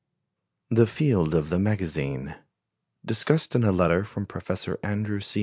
[0.71, 2.33] The Field of the Magazine
[3.05, 5.39] DISCUSSED IN A LETTER FROM PROFESSOR ANDREW C.